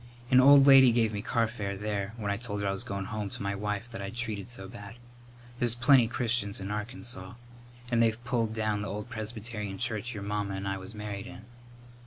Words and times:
An 0.31 0.41
old 0.41 0.65
lady 0.65 0.91
give 0.91 1.13
me 1.13 1.21
carfare, 1.21 1.77
there, 1.77 2.15
when 2.17 2.31
I 2.31 2.37
told 2.37 2.63
her 2.63 2.67
I 2.67 2.71
was 2.71 2.83
goin' 2.83 3.05
home 3.05 3.29
to 3.29 3.43
my 3.43 3.53
wife 3.53 3.87
that 3.91 4.01
I'd 4.01 4.15
treated 4.15 4.49
so 4.49 4.67
bad. 4.67 4.95
There's 5.59 5.75
plenty 5.75 6.07
Christians 6.07 6.59
in 6.59 6.71
Arkansaw. 6.71 7.35
And 7.91 8.01
they've 8.01 8.23
pulled 8.23 8.51
down 8.55 8.81
the 8.81 8.89
old 8.89 9.09
Presbyterian 9.11 9.77
church 9.77 10.15
your 10.15 10.23
mamma 10.23 10.55
and 10.55 10.67
I 10.67 10.79
was 10.79 10.95
married 10.95 11.27
in." 11.27 11.45